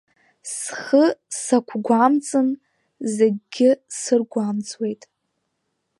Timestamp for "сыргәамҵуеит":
3.99-5.01